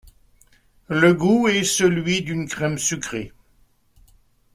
Le 0.87 1.13
goût 1.13 1.47
est 1.47 1.63
celui 1.63 2.23
d'une 2.23 2.47
crème 2.47 2.79
sucrée. 2.79 3.33